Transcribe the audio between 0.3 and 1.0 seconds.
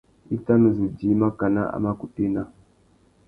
I tà nu zu